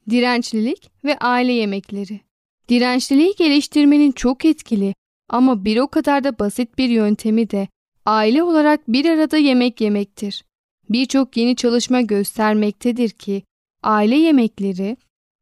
Dirençlilik 0.09 0.91
ve 1.03 1.17
aile 1.17 1.51
yemekleri 1.51 2.24
Dirençliliği 2.69 3.35
geliştirmenin 3.37 4.11
çok 4.11 4.45
etkili 4.45 4.95
ama 5.29 5.65
bir 5.65 5.77
o 5.77 5.87
kadar 5.87 6.23
da 6.23 6.39
basit 6.39 6.77
bir 6.77 6.89
yöntemi 6.89 7.49
de 7.49 7.67
aile 8.05 8.43
olarak 8.43 8.87
bir 8.87 9.05
arada 9.05 9.37
yemek 9.37 9.81
yemektir. 9.81 10.43
Birçok 10.89 11.37
yeni 11.37 11.55
çalışma 11.55 12.01
göstermektedir 12.01 13.09
ki 13.09 13.43
aile 13.83 14.15
yemekleri 14.15 14.97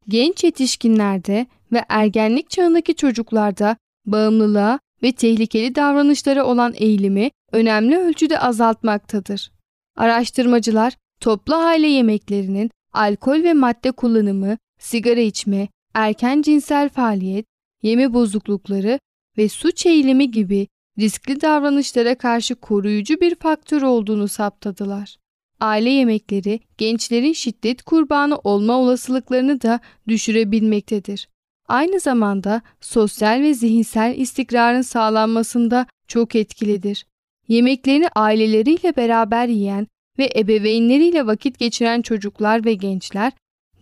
genç 0.08 0.44
yetişkinlerde 0.44 1.46
ve 1.72 1.84
ergenlik 1.88 2.50
çağındaki 2.50 2.94
çocuklarda 2.94 3.76
bağımlılığa 4.06 4.78
ve 5.02 5.12
tehlikeli 5.12 5.74
davranışlara 5.74 6.44
olan 6.44 6.72
eğilimi 6.76 7.30
önemli 7.52 7.98
ölçüde 7.98 8.38
azaltmaktadır. 8.38 9.52
Araştırmacılar 9.96 10.96
toplu 11.20 11.54
aile 11.54 11.86
yemeklerinin 11.86 12.70
alkol 12.92 13.42
ve 13.42 13.52
madde 13.52 13.92
kullanımı, 13.92 14.58
sigara 14.78 15.20
içme, 15.20 15.68
erken 15.94 16.42
cinsel 16.42 16.88
faaliyet, 16.88 17.46
yeme 17.82 18.14
bozuklukları 18.14 18.98
ve 19.38 19.48
suç 19.48 19.86
eğilimi 19.86 20.30
gibi 20.30 20.66
riskli 20.98 21.40
davranışlara 21.40 22.14
karşı 22.14 22.54
koruyucu 22.54 23.20
bir 23.20 23.34
faktör 23.34 23.82
olduğunu 23.82 24.28
saptadılar. 24.28 25.16
Aile 25.60 25.90
yemekleri 25.90 26.60
gençlerin 26.78 27.32
şiddet 27.32 27.82
kurbanı 27.82 28.38
olma 28.44 28.78
olasılıklarını 28.78 29.62
da 29.62 29.80
düşürebilmektedir. 30.08 31.28
Aynı 31.68 32.00
zamanda 32.00 32.62
sosyal 32.80 33.42
ve 33.42 33.54
zihinsel 33.54 34.18
istikrarın 34.18 34.82
sağlanmasında 34.82 35.86
çok 36.08 36.34
etkilidir. 36.34 37.06
Yemeklerini 37.48 38.08
aileleriyle 38.14 38.96
beraber 38.96 39.48
yiyen 39.48 39.86
ve 40.18 40.30
ebeveynleriyle 40.36 41.26
vakit 41.26 41.58
geçiren 41.58 42.02
çocuklar 42.02 42.64
ve 42.64 42.74
gençler 42.74 43.32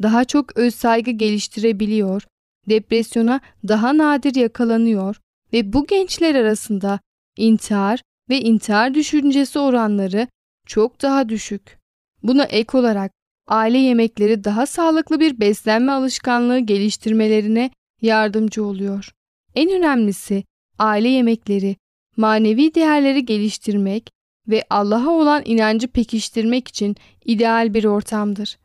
daha 0.03 0.25
çok 0.25 0.57
öz 0.57 0.75
saygı 0.75 1.11
geliştirebiliyor, 1.11 2.23
depresyona 2.69 3.41
daha 3.69 3.99
nadir 3.99 4.35
yakalanıyor 4.35 5.17
ve 5.53 5.73
bu 5.73 5.87
gençler 5.87 6.35
arasında 6.35 7.01
intihar 7.37 8.01
ve 8.31 8.41
intihar 8.41 8.95
düşüncesi 8.95 9.59
oranları 9.59 10.29
çok 10.67 11.03
daha 11.03 11.29
düşük. 11.29 11.79
Buna 12.23 12.45
ek 12.45 12.79
olarak 12.79 13.13
aile 13.49 13.79
yemekleri 13.79 14.45
daha 14.45 14.67
sağlıklı 14.67 15.21
bir 15.21 15.41
beslenme 15.41 15.93
alışkanlığı 15.93 16.59
geliştirmelerine 16.59 17.71
yardımcı 18.01 18.65
oluyor. 18.65 19.13
En 19.55 19.71
önemlisi 19.71 20.45
aile 20.79 21.09
yemekleri 21.09 21.77
manevi 22.17 22.75
değerleri 22.75 23.25
geliştirmek 23.25 24.11
ve 24.49 24.65
Allah'a 24.71 25.11
olan 25.11 25.43
inancı 25.45 25.89
pekiştirmek 25.89 26.69
için 26.69 26.97
ideal 27.25 27.75
bir 27.75 27.85
ortamdır. 27.85 28.59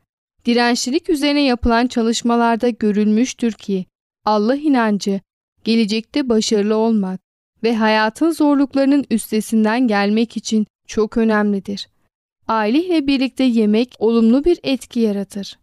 Dirençlilik 0.48 1.10
üzerine 1.10 1.42
yapılan 1.42 1.86
çalışmalarda 1.86 2.68
görülmüştür 2.68 3.52
ki 3.52 3.86
Allah 4.24 4.56
inancı 4.56 5.20
gelecekte 5.64 6.28
başarılı 6.28 6.76
olmak 6.76 7.20
ve 7.62 7.76
hayatın 7.76 8.30
zorluklarının 8.30 9.04
üstesinden 9.10 9.88
gelmek 9.88 10.36
için 10.36 10.66
çok 10.86 11.16
önemlidir. 11.16 11.88
Aile 12.46 12.84
ile 12.84 13.06
birlikte 13.06 13.44
yemek 13.44 13.96
olumlu 13.98 14.44
bir 14.44 14.58
etki 14.62 15.00
yaratır. 15.00 15.58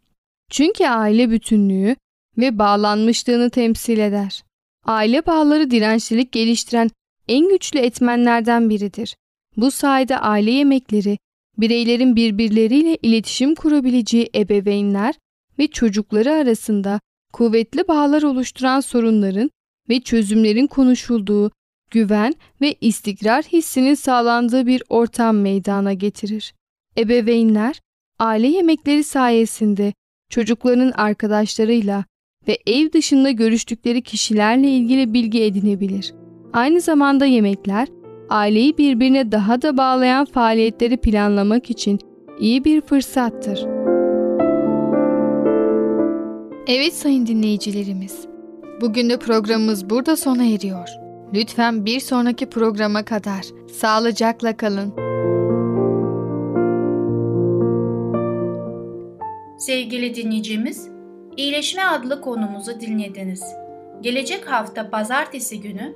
Çünkü 0.51 0.85
aile 0.87 1.29
bütünlüğü 1.29 1.95
ve 2.37 2.59
bağlanmışlığını 2.59 3.49
temsil 3.49 3.99
eder. 3.99 4.43
Aile 4.85 5.25
bağları 5.25 5.71
dirençlilik 5.71 6.31
geliştiren 6.31 6.89
en 7.27 7.49
güçlü 7.49 7.79
etmenlerden 7.79 8.69
biridir. 8.69 9.15
Bu 9.57 9.71
sayede 9.71 10.17
aile 10.17 10.51
yemekleri 10.51 11.17
bireylerin 11.57 12.15
birbirleriyle 12.15 12.97
iletişim 13.01 13.55
kurabileceği 13.55 14.29
ebeveynler 14.35 15.15
ve 15.59 15.67
çocukları 15.67 16.31
arasında 16.31 16.99
kuvvetli 17.33 17.87
bağlar 17.87 18.23
oluşturan 18.23 18.79
sorunların 18.79 19.49
ve 19.89 19.99
çözümlerin 19.99 20.67
konuşulduğu, 20.67 21.51
güven 21.91 22.33
ve 22.61 22.75
istikrar 22.81 23.43
hissinin 23.43 23.93
sağlandığı 23.93 24.67
bir 24.67 24.83
ortam 24.89 25.37
meydana 25.37 25.93
getirir. 25.93 26.53
Ebeveynler, 26.97 27.79
aile 28.19 28.47
yemekleri 28.47 29.03
sayesinde 29.03 29.93
çocuklarının 30.29 30.91
arkadaşlarıyla 30.91 32.05
ve 32.47 32.57
ev 32.67 32.91
dışında 32.91 33.31
görüştükleri 33.31 34.01
kişilerle 34.01 34.69
ilgili 34.69 35.13
bilgi 35.13 35.43
edinebilir. 35.43 36.13
Aynı 36.53 36.81
zamanda 36.81 37.25
yemekler, 37.25 37.87
aileyi 38.29 38.77
birbirine 38.77 39.31
daha 39.31 39.61
da 39.61 39.77
bağlayan 39.77 40.25
faaliyetleri 40.25 40.97
planlamak 40.97 41.69
için 41.69 41.99
iyi 42.39 42.65
bir 42.65 42.81
fırsattır. 42.81 43.65
Evet 46.67 46.93
sayın 46.93 47.25
dinleyicilerimiz, 47.25 48.27
bugün 48.81 49.09
de 49.09 49.19
programımız 49.19 49.89
burada 49.89 50.15
sona 50.15 50.45
eriyor. 50.45 50.89
Lütfen 51.33 51.85
bir 51.85 51.99
sonraki 51.99 52.49
programa 52.49 53.05
kadar 53.05 53.41
sağlıcakla 53.71 54.57
kalın. 54.57 54.93
Sevgili 59.59 60.15
dinleyicimiz, 60.15 60.95
İyileşme 61.37 61.83
adlı 61.83 62.21
konumuzu 62.21 62.79
dinlediniz. 62.79 63.43
Gelecek 64.01 64.51
hafta 64.51 64.89
pazartesi 64.89 65.61
günü 65.61 65.95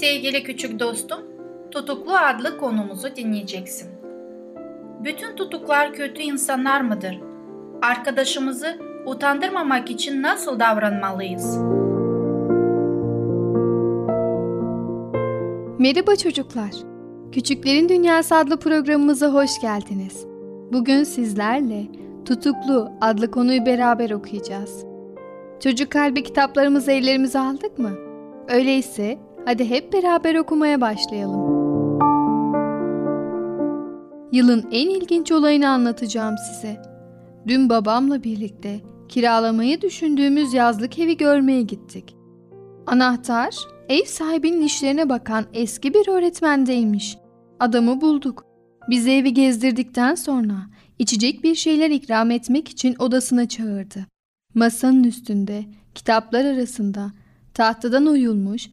Sevgili 0.00 0.42
küçük 0.42 0.80
dostum, 0.80 1.18
Tutuklu 1.70 2.12
adlı 2.16 2.58
konumuzu 2.58 3.16
dinleyeceksin. 3.16 3.88
Bütün 5.04 5.36
tutuklar 5.36 5.92
kötü 5.92 6.22
insanlar 6.22 6.80
mıdır? 6.80 7.20
Arkadaşımızı 7.82 8.78
utandırmamak 9.06 9.90
için 9.90 10.22
nasıl 10.22 10.60
davranmalıyız? 10.60 11.58
Merhaba 15.78 16.16
çocuklar. 16.16 16.70
Küçüklerin 17.32 17.88
Dünyası 17.88 18.34
adlı 18.34 18.58
programımıza 18.58 19.28
hoş 19.28 19.60
geldiniz. 19.60 20.26
Bugün 20.72 21.04
sizlerle 21.04 21.86
Tutuklu 22.24 22.92
adlı 23.00 23.30
konuyu 23.30 23.66
beraber 23.66 24.10
okuyacağız. 24.10 24.84
Çocuk 25.60 25.92
kalbi 25.92 26.22
kitaplarımızı 26.22 26.92
ellerimize 26.92 27.38
aldık 27.38 27.78
mı? 27.78 27.90
Öyleyse 28.48 29.27
hadi 29.48 29.70
hep 29.70 29.92
beraber 29.92 30.34
okumaya 30.34 30.80
başlayalım. 30.80 31.40
Yılın 34.32 34.68
en 34.72 34.90
ilginç 34.90 35.32
olayını 35.32 35.68
anlatacağım 35.68 36.34
size. 36.38 36.82
Dün 37.46 37.68
babamla 37.68 38.24
birlikte 38.24 38.80
kiralamayı 39.08 39.80
düşündüğümüz 39.80 40.54
yazlık 40.54 40.98
evi 40.98 41.16
görmeye 41.16 41.62
gittik. 41.62 42.16
Anahtar 42.86 43.54
ev 43.88 44.04
sahibinin 44.04 44.62
işlerine 44.62 45.08
bakan 45.08 45.46
eski 45.52 45.94
bir 45.94 46.08
öğretmendeymiş. 46.08 47.18
Adamı 47.60 48.00
bulduk. 48.00 48.44
Bizi 48.90 49.10
evi 49.10 49.34
gezdirdikten 49.34 50.14
sonra 50.14 50.56
içecek 50.98 51.44
bir 51.44 51.54
şeyler 51.54 51.90
ikram 51.90 52.30
etmek 52.30 52.68
için 52.68 52.96
odasına 52.98 53.48
çağırdı. 53.48 54.06
Masanın 54.54 55.04
üstünde, 55.04 55.64
kitaplar 55.94 56.44
arasında, 56.44 57.12
tahtadan 57.54 58.06
oyulmuş, 58.06 58.68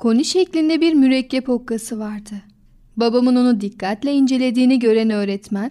koni 0.00 0.24
şeklinde 0.24 0.80
bir 0.80 0.94
mürekkep 0.94 1.48
hokkası 1.48 1.98
vardı. 1.98 2.34
Babamın 2.96 3.36
onu 3.36 3.60
dikkatle 3.60 4.12
incelediğini 4.12 4.78
gören 4.78 5.10
öğretmen, 5.10 5.70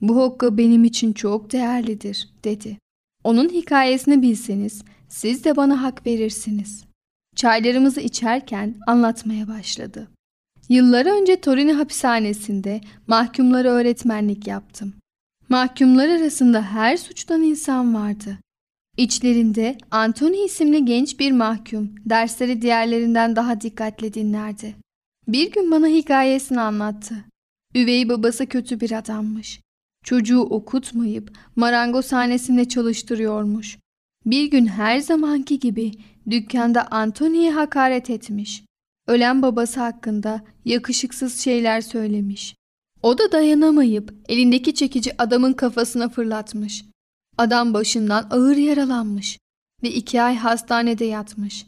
bu 0.00 0.16
hokka 0.16 0.58
benim 0.58 0.84
için 0.84 1.12
çok 1.12 1.52
değerlidir, 1.52 2.28
dedi. 2.44 2.78
Onun 3.24 3.48
hikayesini 3.48 4.22
bilseniz, 4.22 4.82
siz 5.08 5.44
de 5.44 5.56
bana 5.56 5.82
hak 5.82 6.06
verirsiniz. 6.06 6.84
Çaylarımızı 7.36 8.00
içerken 8.00 8.74
anlatmaya 8.86 9.48
başladı. 9.48 10.08
Yıllar 10.68 11.20
önce 11.20 11.40
Torino 11.40 11.78
hapishanesinde 11.78 12.80
mahkumlara 13.06 13.68
öğretmenlik 13.68 14.46
yaptım. 14.46 14.94
Mahkumlar 15.48 16.08
arasında 16.08 16.62
her 16.62 16.96
suçtan 16.96 17.42
insan 17.42 17.94
vardı. 17.94 18.38
İçlerinde 18.96 19.78
Anthony 19.90 20.44
isimli 20.44 20.84
genç 20.84 21.20
bir 21.20 21.32
mahkum 21.32 21.94
dersleri 22.06 22.62
diğerlerinden 22.62 23.36
daha 23.36 23.60
dikkatli 23.60 24.14
dinlerdi. 24.14 24.76
Bir 25.28 25.52
gün 25.52 25.70
bana 25.70 25.86
hikayesini 25.86 26.60
anlattı. 26.60 27.24
Üvey 27.74 28.08
babası 28.08 28.46
kötü 28.46 28.80
bir 28.80 28.92
adammış. 28.92 29.60
Çocuğu 30.04 30.40
okutmayıp 30.40 31.38
marangozhanesinde 31.56 32.68
çalıştırıyormuş. 32.68 33.78
Bir 34.26 34.44
gün 34.44 34.66
her 34.66 34.98
zamanki 34.98 35.58
gibi 35.58 35.92
dükkanda 36.30 36.86
Anthony'ye 36.90 37.50
hakaret 37.50 38.10
etmiş. 38.10 38.64
Ölen 39.06 39.42
babası 39.42 39.80
hakkında 39.80 40.44
yakışıksız 40.64 41.40
şeyler 41.40 41.80
söylemiş. 41.80 42.54
O 43.02 43.18
da 43.18 43.32
dayanamayıp 43.32 44.14
elindeki 44.28 44.74
çekici 44.74 45.22
adamın 45.22 45.52
kafasına 45.52 46.08
fırlatmış. 46.08 46.84
Adam 47.40 47.74
başından 47.74 48.26
ağır 48.30 48.56
yaralanmış 48.56 49.38
ve 49.82 49.90
iki 49.90 50.22
ay 50.22 50.36
hastanede 50.36 51.04
yatmış. 51.04 51.66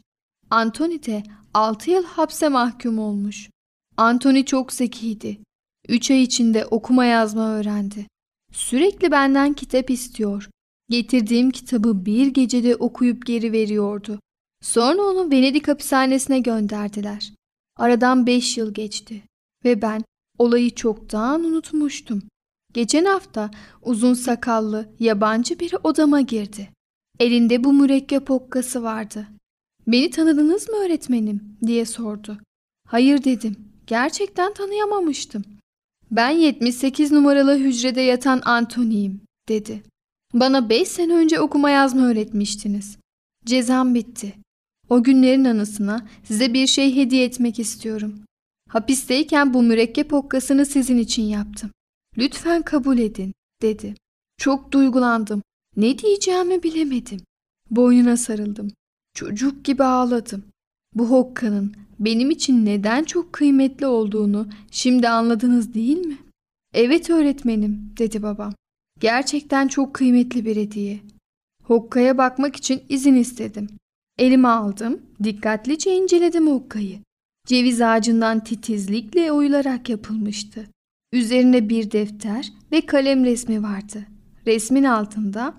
Anthony 0.49 1.03
de 1.03 1.23
altı 1.53 1.91
yıl 1.91 2.03
hapse 2.05 2.49
mahkum 2.49 2.99
olmuş. 2.99 3.49
Anthony 3.97 4.45
çok 4.45 4.73
zekiydi. 4.73 5.39
Üç 5.87 6.11
ay 6.11 6.23
içinde 6.23 6.65
okuma 6.65 7.05
yazma 7.05 7.49
öğrendi. 7.49 8.07
Sürekli 8.51 9.11
benden 9.11 9.53
kitap 9.53 9.89
istiyor. 9.89 10.49
Getirdiğim 10.89 11.51
kitabı 11.51 12.05
bir 12.05 12.27
gecede 12.27 12.75
okuyup 12.75 13.25
geri 13.25 13.51
veriyordu. 13.51 14.19
Sonra 14.61 15.01
onu 15.01 15.31
Venedik 15.31 15.67
hapishanesine 15.67 16.39
gönderdiler. 16.39 17.33
Aradan 17.77 18.27
beş 18.27 18.57
yıl 18.57 18.73
geçti 18.73 19.23
ve 19.65 19.81
ben 19.81 20.03
olayı 20.37 20.75
çoktan 20.75 21.43
unutmuştum. 21.43 22.23
Geçen 22.73 23.05
hafta 23.05 23.51
uzun 23.81 24.13
sakallı 24.13 24.89
yabancı 24.99 25.59
biri 25.59 25.77
odama 25.77 26.21
girdi. 26.21 26.69
Elinde 27.19 27.63
bu 27.63 27.73
mürekkep 27.73 28.31
okkası 28.31 28.83
vardı. 28.83 29.27
Beni 29.87 30.09
tanıdınız 30.09 30.69
mı 30.69 30.75
öğretmenim 30.75 31.57
diye 31.65 31.85
sordu. 31.85 32.37
Hayır 32.87 33.23
dedim. 33.23 33.55
Gerçekten 33.87 34.53
tanıyamamıştım. 34.53 35.43
Ben 36.11 36.29
78 36.29 37.11
numaralı 37.11 37.57
hücrede 37.57 38.01
yatan 38.01 38.41
Antony'yim 38.45 39.21
dedi. 39.49 39.83
Bana 40.33 40.69
5 40.69 40.87
sene 40.87 41.13
önce 41.13 41.39
okuma 41.39 41.69
yazma 41.69 42.01
öğretmiştiniz. 42.01 42.97
Cezam 43.45 43.95
bitti. 43.95 44.33
O 44.89 45.03
günlerin 45.03 45.45
anısına 45.45 46.07
size 46.23 46.53
bir 46.53 46.67
şey 46.67 46.95
hediye 46.95 47.25
etmek 47.25 47.59
istiyorum. 47.59 48.19
Hapisteyken 48.69 49.53
bu 49.53 49.63
mürekkep 49.63 50.11
hokkasını 50.11 50.65
sizin 50.65 50.97
için 50.97 51.23
yaptım. 51.23 51.71
Lütfen 52.17 52.61
kabul 52.61 52.97
edin, 52.97 53.33
dedi. 53.61 53.95
Çok 54.37 54.71
duygulandım. 54.71 55.41
Ne 55.77 55.97
diyeceğimi 55.97 56.63
bilemedim. 56.63 57.21
Boynuna 57.71 58.17
sarıldım. 58.17 58.71
Çocuk 59.13 59.65
gibi 59.65 59.83
ağladım. 59.83 60.43
Bu 60.95 61.09
hokkanın 61.09 61.73
benim 61.99 62.31
için 62.31 62.65
neden 62.65 63.03
çok 63.03 63.33
kıymetli 63.33 63.85
olduğunu 63.85 64.47
şimdi 64.71 65.09
anladınız 65.09 65.73
değil 65.73 65.97
mi? 65.97 66.17
Evet 66.73 67.09
öğretmenim, 67.09 67.93
dedi 67.97 68.23
babam. 68.23 68.53
Gerçekten 68.99 69.67
çok 69.67 69.93
kıymetli 69.93 70.45
bir 70.45 70.55
hediye. 70.55 70.99
Hokkaya 71.63 72.17
bakmak 72.17 72.55
için 72.55 72.83
izin 72.89 73.15
istedim. 73.15 73.69
Elime 74.19 74.47
aldım, 74.47 75.01
dikkatlice 75.23 75.95
inceledim 75.95 76.47
hokkayı. 76.47 76.99
Ceviz 77.47 77.81
ağacından 77.81 78.43
titizlikle 78.43 79.31
oyularak 79.31 79.89
yapılmıştı. 79.89 80.72
Üzerinde 81.13 81.69
bir 81.69 81.91
defter 81.91 82.53
ve 82.71 82.85
kalem 82.85 83.25
resmi 83.25 83.63
vardı. 83.63 84.05
Resmin 84.47 84.83
altında 84.83 85.53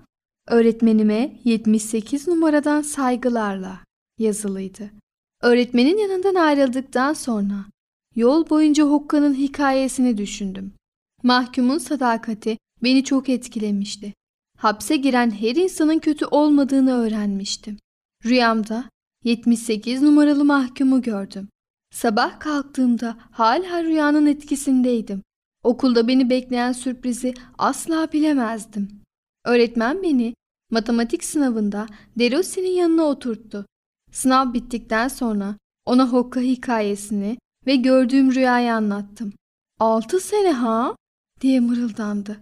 öğretmenime 0.47 1.39
78 1.43 2.27
numaradan 2.27 2.81
saygılarla 2.81 3.79
yazılıydı. 4.19 4.91
Öğretmenin 5.41 5.97
yanından 5.97 6.35
ayrıldıktan 6.35 7.13
sonra 7.13 7.65
yol 8.15 8.49
boyunca 8.49 8.83
Hokka'nın 8.83 9.33
hikayesini 9.33 10.17
düşündüm. 10.17 10.73
Mahkumun 11.23 11.77
sadakati 11.77 12.57
beni 12.83 13.03
çok 13.03 13.29
etkilemişti. 13.29 14.13
Hapse 14.57 14.95
giren 14.95 15.31
her 15.31 15.55
insanın 15.55 15.99
kötü 15.99 16.25
olmadığını 16.25 16.93
öğrenmiştim. 16.93 17.77
Rüyamda 18.25 18.89
78 19.23 20.01
numaralı 20.01 20.45
mahkumu 20.45 21.01
gördüm. 21.01 21.47
Sabah 21.93 22.39
kalktığımda 22.39 23.17
hala 23.31 23.83
rüyanın 23.83 24.25
etkisindeydim. 24.25 25.21
Okulda 25.65 26.07
beni 26.07 26.29
bekleyen 26.29 26.71
sürprizi 26.71 27.33
asla 27.57 28.11
bilemezdim. 28.13 28.87
Öğretmen 29.45 30.03
beni 30.03 30.33
matematik 30.71 31.23
sınavında 31.23 31.87
Derossi'nin 32.19 32.71
yanına 32.71 33.03
oturttu. 33.03 33.65
Sınav 34.11 34.53
bittikten 34.53 35.07
sonra 35.07 35.55
ona 35.85 36.09
Hokka 36.09 36.39
hikayesini 36.39 37.37
ve 37.67 37.75
gördüğüm 37.75 38.35
rüyayı 38.35 38.73
anlattım. 38.73 39.33
Altı 39.79 40.19
sene 40.19 40.51
ha? 40.51 40.95
diye 41.41 41.59
mırıldandı. 41.59 42.37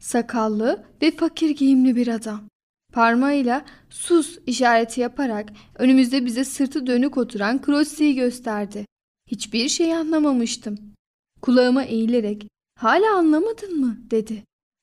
Sakallı 0.00 0.84
ve 1.02 1.10
fakir 1.10 1.50
giyimli 1.50 1.96
bir 1.96 2.08
adam. 2.08 2.48
Parmağıyla 2.92 3.64
sus 3.90 4.38
işareti 4.46 5.00
yaparak 5.00 5.52
önümüzde 5.74 6.26
bize 6.26 6.44
sırtı 6.44 6.86
dönük 6.86 7.16
oturan 7.16 7.60
Crossi'yi 7.66 8.14
gösterdi. 8.14 8.86
Hiçbir 9.30 9.68
şey 9.68 9.94
anlamamıştım. 9.94 10.78
Kulağıma 11.42 11.84
eğilerek 11.84 12.48
''Hala 12.76 13.16
anlamadın 13.16 13.80
mı?'' 13.80 13.98
dedi. 14.10 14.42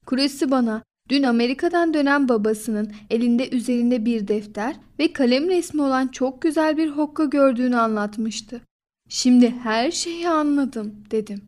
Crossi 0.09 0.51
bana 0.51 0.83
dün 1.09 1.23
Amerika'dan 1.23 1.93
dönen 1.93 2.29
babasının 2.29 2.91
elinde 3.09 3.49
üzerinde 3.49 4.05
bir 4.05 4.27
defter 4.27 4.75
ve 4.99 5.13
kalem 5.13 5.49
resmi 5.49 5.81
olan 5.81 6.07
çok 6.07 6.41
güzel 6.41 6.77
bir 6.77 6.89
hokka 6.89 7.25
gördüğünü 7.25 7.77
anlatmıştı. 7.77 8.61
Şimdi 9.09 9.49
her 9.49 9.91
şeyi 9.91 10.29
anladım 10.29 10.95
dedim. 11.11 11.41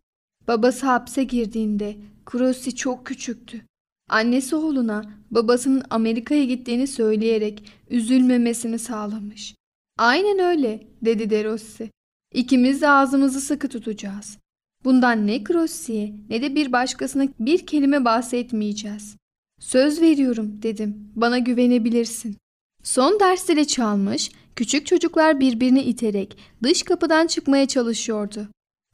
Babası 0.48 0.86
hapse 0.86 1.24
girdiğinde 1.24 1.96
Crossi 2.32 2.76
çok 2.76 3.06
küçüktü. 3.06 3.62
Annesi 4.10 4.56
oğluna 4.56 5.04
babasının 5.30 5.82
Amerika'ya 5.90 6.44
gittiğini 6.44 6.86
söyleyerek 6.86 7.72
üzülmemesini 7.90 8.78
sağlamış. 8.78 9.54
Aynen 9.98 10.38
öyle 10.38 10.86
dedi 11.02 11.30
De 11.30 11.44
Rossi. 11.44 11.90
İkimiz 12.34 12.82
de 12.82 12.88
ağzımızı 12.88 13.40
sıkı 13.40 13.68
tutacağız. 13.68 14.38
Bundan 14.86 15.26
ne 15.26 15.44
Crossi'ye 15.44 16.14
ne 16.30 16.42
de 16.42 16.54
bir 16.54 16.72
başkasına 16.72 17.28
bir 17.40 17.66
kelime 17.66 18.04
bahsetmeyeceğiz. 18.04 19.16
Söz 19.60 20.00
veriyorum 20.00 20.62
dedim. 20.62 21.10
Bana 21.16 21.38
güvenebilirsin. 21.38 22.36
Son 22.82 23.20
ders 23.20 23.46
zili 23.46 23.66
çalmış, 23.66 24.30
küçük 24.56 24.86
çocuklar 24.86 25.40
birbirini 25.40 25.82
iterek 25.82 26.38
dış 26.62 26.82
kapıdan 26.82 27.26
çıkmaya 27.26 27.68
çalışıyordu. 27.68 28.48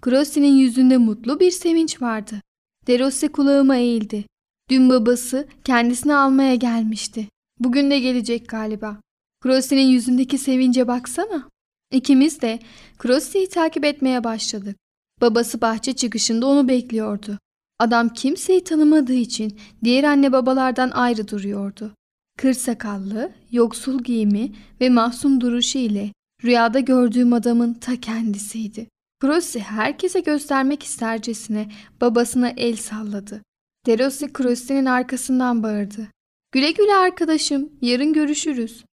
Crossi'nin 0.05 0.57
yüzünde 0.57 0.97
mutlu 0.97 1.41
bir 1.41 1.51
sevinç 1.51 2.03
vardı. 2.03 2.41
Derossi 2.87 3.29
kulağıma 3.29 3.77
eğildi. 3.77 4.25
Dün 4.71 4.91
babası 4.91 5.49
kendisini 5.65 6.15
almaya 6.15 6.55
gelmişti. 6.55 7.29
Bugün 7.59 7.91
de 7.91 8.01
gelecek 8.01 8.49
galiba. 8.49 9.01
Crossi'nin 9.43 9.87
yüzündeki 9.87 10.39
sevince 10.39 10.89
baksana. 10.89 11.49
İkimiz 11.91 12.41
de 12.43 12.59
Crossi'yi 13.03 13.49
takip 13.49 13.85
etmeye 13.85 14.25
başladık. 14.25 14.82
Babası 15.23 15.61
bahçe 15.61 15.93
çıkışında 15.93 16.47
onu 16.47 16.69
bekliyordu. 16.69 17.39
Adam 17.79 18.09
kimseyi 18.09 18.65
tanımadığı 18.65 19.13
için 19.13 19.59
diğer 19.85 20.05
anne 20.05 20.33
babalardan 20.33 20.91
ayrı 20.91 21.29
duruyordu. 21.29 21.95
Kır 22.39 22.53
sakallı, 22.53 23.33
yoksul 23.51 24.03
giyimi 24.03 24.53
ve 24.81 24.89
mahzun 24.89 25.41
duruşu 25.41 25.79
ile 25.79 26.13
rüyada 26.45 26.81
gördüğüm 26.81 27.33
adamın 27.33 27.75
ta 27.75 28.01
kendisiydi. 28.01 28.89
Crossi 29.23 29.61
herkese 29.61 30.21
göstermek 30.21 30.83
istercesine 30.83 31.73
babasına 32.01 32.49
el 32.49 32.77
salladı. 32.77 33.43
Derossi 33.87 34.33
Crossi'nin 34.39 34.85
arkasından 34.87 35.63
bağırdı. 35.63 36.09
Güle 36.53 36.71
güle 36.71 36.95
arkadaşım, 36.95 37.73
yarın 37.83 38.13
görüşürüz. 38.13 38.85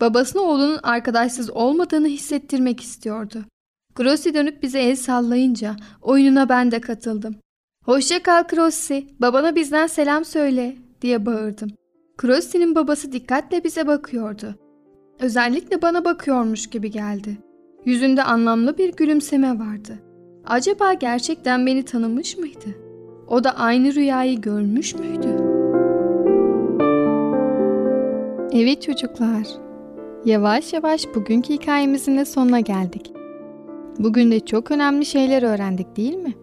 Babasına 0.00 0.42
oğlunun 0.42 0.80
arkadaşsız 0.82 1.50
olmadığını 1.50 2.08
hissettirmek 2.08 2.80
istiyordu. 2.80 3.44
Crossi 3.96 4.34
dönüp 4.34 4.62
bize 4.62 4.80
el 4.80 4.96
sallayınca 4.96 5.76
oyununa 6.02 6.48
ben 6.48 6.70
de 6.70 6.80
katıldım. 6.80 7.36
Hoşça 7.84 8.22
kal 8.22 8.44
Crossi, 8.50 9.06
babana 9.20 9.56
bizden 9.56 9.86
selam 9.86 10.24
söyle 10.24 10.76
diye 11.02 11.26
bağırdım. 11.26 11.70
Crossi'nin 12.22 12.74
babası 12.74 13.12
dikkatle 13.12 13.64
bize 13.64 13.86
bakıyordu. 13.86 14.54
Özellikle 15.20 15.82
bana 15.82 16.04
bakıyormuş 16.04 16.66
gibi 16.66 16.90
geldi. 16.90 17.38
Yüzünde 17.84 18.22
anlamlı 18.22 18.78
bir 18.78 18.92
gülümseme 18.92 19.58
vardı. 19.58 19.98
Acaba 20.46 20.92
gerçekten 20.92 21.66
beni 21.66 21.84
tanımış 21.84 22.38
mıydı? 22.38 22.68
O 23.28 23.44
da 23.44 23.56
aynı 23.56 23.94
rüyayı 23.94 24.40
görmüş 24.40 24.94
müydü? 24.94 25.28
Evet 28.52 28.82
çocuklar. 28.82 29.46
Yavaş 30.24 30.72
yavaş 30.72 31.14
bugünkü 31.14 31.54
hikayemizin 31.54 32.18
de 32.18 32.24
sonuna 32.24 32.60
geldik. 32.60 33.15
Bugün 33.98 34.30
de 34.30 34.40
çok 34.40 34.70
önemli 34.70 35.06
şeyler 35.06 35.42
öğrendik 35.42 35.96
değil 35.96 36.14
mi? 36.14 36.34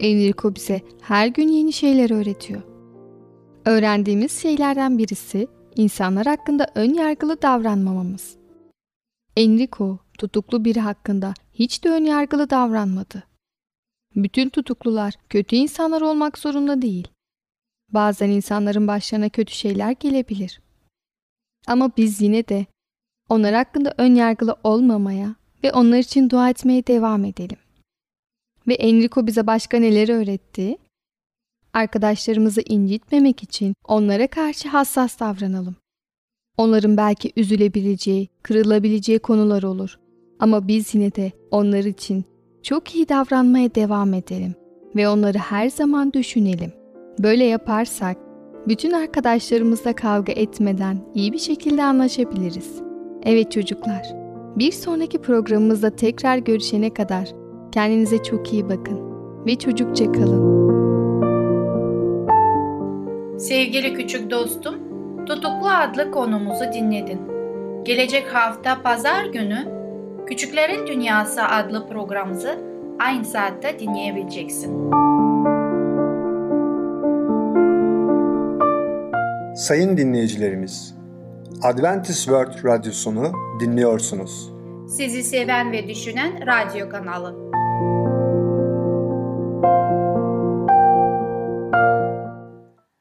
Enrico 0.00 0.54
bize 0.54 0.80
her 1.00 1.26
gün 1.26 1.48
yeni 1.48 1.72
şeyler 1.72 2.10
öğretiyor. 2.10 2.62
Öğrendiğimiz 3.64 4.42
şeylerden 4.42 4.98
birisi 4.98 5.48
insanlar 5.76 6.26
hakkında 6.26 6.66
ön 6.74 6.94
yargılı 6.94 7.42
davranmamamız. 7.42 8.36
Enrico 9.36 9.98
tutuklu 10.18 10.64
biri 10.64 10.80
hakkında 10.80 11.34
hiç 11.54 11.84
de 11.84 11.90
ön 11.90 12.04
yargılı 12.04 12.50
davranmadı. 12.50 13.22
Bütün 14.16 14.48
tutuklular 14.48 15.14
kötü 15.28 15.56
insanlar 15.56 16.00
olmak 16.00 16.38
zorunda 16.38 16.82
değil. 16.82 17.08
Bazen 17.92 18.28
insanların 18.28 18.88
başlarına 18.88 19.28
kötü 19.28 19.54
şeyler 19.54 19.90
gelebilir. 19.90 20.60
Ama 21.66 21.90
biz 21.96 22.20
yine 22.20 22.48
de 22.48 22.66
onlar 23.28 23.54
hakkında 23.54 23.94
ön 23.98 24.14
yargılı 24.14 24.56
olmamaya 24.64 25.41
ve 25.64 25.72
onlar 25.72 25.98
için 25.98 26.30
dua 26.30 26.50
etmeye 26.50 26.86
devam 26.86 27.24
edelim. 27.24 27.58
Ve 28.68 28.74
Enrico 28.74 29.26
bize 29.26 29.46
başka 29.46 29.78
neler 29.78 30.08
öğretti? 30.08 30.76
Arkadaşlarımızı 31.72 32.60
incitmemek 32.60 33.42
için 33.42 33.74
onlara 33.84 34.26
karşı 34.26 34.68
hassas 34.68 35.20
davranalım. 35.20 35.76
Onların 36.56 36.96
belki 36.96 37.32
üzülebileceği, 37.36 38.28
kırılabileceği 38.42 39.18
konular 39.18 39.62
olur. 39.62 39.98
Ama 40.38 40.68
biz 40.68 40.94
yine 40.94 41.14
de 41.14 41.32
onlar 41.50 41.84
için 41.84 42.24
çok 42.62 42.94
iyi 42.94 43.08
davranmaya 43.08 43.74
devam 43.74 44.14
edelim 44.14 44.54
ve 44.96 45.08
onları 45.08 45.38
her 45.38 45.70
zaman 45.70 46.12
düşünelim. 46.12 46.72
Böyle 47.18 47.44
yaparsak 47.44 48.16
bütün 48.68 48.92
arkadaşlarımızla 48.92 49.92
kavga 49.92 50.32
etmeden 50.32 50.98
iyi 51.14 51.32
bir 51.32 51.38
şekilde 51.38 51.84
anlaşabiliriz. 51.84 52.82
Evet 53.22 53.52
çocuklar, 53.52 54.21
bir 54.56 54.72
sonraki 54.72 55.18
programımızda 55.20 55.96
tekrar 55.96 56.38
görüşene 56.38 56.94
kadar 56.94 57.28
kendinize 57.72 58.22
çok 58.22 58.52
iyi 58.52 58.68
bakın 58.68 59.00
ve 59.46 59.56
çocukça 59.58 60.12
kalın. 60.12 60.62
Sevgili 63.38 63.94
küçük 63.94 64.30
dostum, 64.30 64.74
Tutuklu 65.26 65.68
adlı 65.68 66.10
konumuzu 66.10 66.64
dinledin. 66.74 67.20
Gelecek 67.84 68.34
hafta 68.34 68.82
pazar 68.82 69.24
günü 69.24 69.82
Küçüklerin 70.26 70.86
Dünyası 70.86 71.42
adlı 71.42 71.88
programımızı 71.88 72.58
aynı 72.98 73.24
saatte 73.24 73.78
dinleyebileceksin. 73.78 74.90
Sayın 79.56 79.96
dinleyicilerimiz, 79.96 80.94
Adventist 81.62 82.24
World 82.24 82.64
Radyosunu 82.64 83.32
dinliyorsunuz. 83.60 84.52
Sizi 84.88 85.22
seven 85.22 85.72
ve 85.72 85.88
düşünen 85.88 86.46
radyo 86.46 86.88
kanalı. 86.88 87.52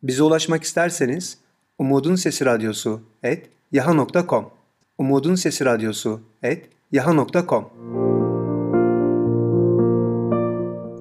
Bize 0.03 0.23
ulaşmak 0.23 0.63
isterseniz 0.63 1.37
Umutun 1.77 2.15
Sesi 2.15 2.45
Radyosu 2.45 3.01
et 3.23 3.49
yaha.com 3.71 4.49
Umutun 4.97 5.35
Sesi 5.35 5.65
Radyosu 5.65 6.21
et 6.43 6.69
yaha.com 6.91 7.69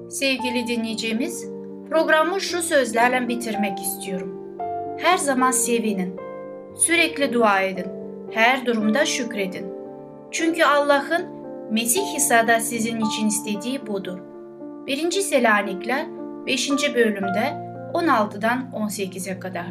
Sevgili 0.09 0.67
dinleyicimiz, 0.67 1.45
programı 1.89 2.41
şu 2.41 2.61
sözlerle 2.61 3.27
bitirmek 3.27 3.79
istiyorum. 3.79 4.57
Her 4.97 5.17
zaman 5.17 5.51
sevinin, 5.51 6.30
sürekli 6.75 7.33
dua 7.33 7.61
edin, 7.61 7.85
her 8.31 8.65
durumda 8.65 9.05
şükredin. 9.05 9.65
Çünkü 10.31 10.63
Allah'ın 10.63 11.25
Mesih 11.71 12.15
İsa'da 12.15 12.59
sizin 12.59 12.99
için 12.99 13.27
istediği 13.27 13.87
budur. 13.87 14.19
1. 14.87 15.11
Selanikler 15.11 16.05
5. 16.45 16.71
bölümde 16.95 17.71
16'dan 17.93 18.69
18'e 18.73 19.39
kadar. 19.39 19.67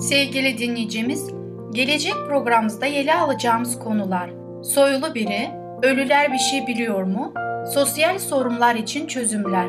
Sevgili 0.00 0.58
dinleyicimiz, 0.58 1.30
gelecek 1.72 2.14
programımızda 2.28 2.86
ele 2.86 3.14
alacağımız 3.14 3.78
konular 3.78 4.30
Soylu 4.64 5.14
biri, 5.14 5.50
Ölüler 5.82 6.32
bir 6.32 6.38
şey 6.38 6.66
biliyor 6.66 7.02
mu? 7.02 7.32
Sosyal 7.74 8.18
sorunlar 8.18 8.74
için 8.74 9.06
çözümler. 9.06 9.68